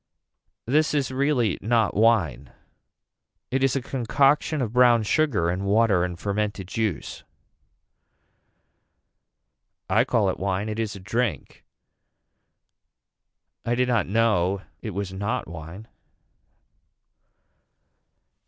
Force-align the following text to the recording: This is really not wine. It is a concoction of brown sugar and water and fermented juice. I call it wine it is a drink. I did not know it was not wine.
This 0.65 0.95
is 0.95 1.11
really 1.11 1.59
not 1.61 1.95
wine. 1.95 2.51
It 3.51 3.63
is 3.63 3.75
a 3.75 3.83
concoction 3.83 4.59
of 4.59 4.73
brown 4.73 5.03
sugar 5.03 5.51
and 5.51 5.63
water 5.63 6.03
and 6.03 6.19
fermented 6.19 6.67
juice. 6.69 7.23
I 9.87 10.03
call 10.03 10.31
it 10.31 10.39
wine 10.39 10.69
it 10.69 10.79
is 10.79 10.95
a 10.95 10.99
drink. 10.99 11.63
I 13.63 13.75
did 13.75 13.87
not 13.87 14.07
know 14.07 14.63
it 14.81 14.95
was 14.95 15.13
not 15.13 15.47
wine. 15.47 15.87